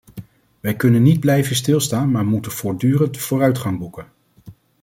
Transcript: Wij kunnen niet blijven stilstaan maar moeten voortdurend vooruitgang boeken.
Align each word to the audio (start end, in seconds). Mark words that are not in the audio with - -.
Wij 0.59 0.75
kunnen 0.75 1.01
niet 1.01 1.19
blijven 1.19 1.55
stilstaan 1.55 2.11
maar 2.11 2.25
moeten 2.25 2.51
voortdurend 2.51 3.17
vooruitgang 3.17 3.79
boeken. 3.79 4.07